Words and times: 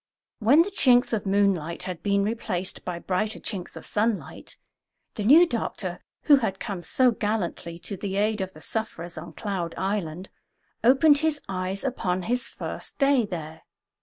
When 0.39 0.63
the 0.63 0.71
chinks 0.71 1.13
of 1.13 1.27
moonlight 1.27 1.83
had 1.83 2.01
been 2.01 2.23
replaced 2.23 2.83
by 2.83 2.97
brighter 2.97 3.39
chinks 3.39 3.77
of 3.77 3.85
sunlight, 3.85 4.57
the 5.13 5.23
new 5.23 5.45
doctor 5.45 5.99
who 6.23 6.37
had 6.37 6.59
come 6.59 6.81
so 6.81 7.11
gallantly 7.11 7.77
to 7.81 7.95
the 7.97 8.15
aid 8.15 8.41
of 8.41 8.53
the 8.53 8.61
sufferers 8.61 9.15
on 9.15 9.33
Cloud 9.33 9.75
Island 9.77 10.29
opened 10.83 11.19
his 11.19 11.39
eyes 11.47 11.83
upon 11.83 12.23
his 12.23 12.49
first 12.49 12.97
day 12.97 13.27
there. 13.27 13.61